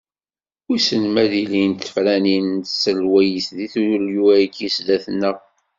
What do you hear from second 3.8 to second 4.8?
yulyu-agi